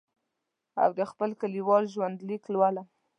[0.83, 2.87] او د خپل لیکوال ژوند لیک لولم.